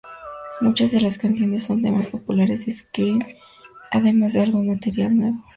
Muchas 0.61 0.89
de 0.89 0.99
las 0.99 1.19
canciones 1.19 1.65
son 1.65 1.83
temas 1.83 2.07
populares 2.07 2.65
de 2.65 2.71
Skynyrd, 2.71 3.35
además 3.91 4.33
de 4.33 4.41
algún 4.41 4.65
material 4.65 5.15
nuevo. 5.15 5.43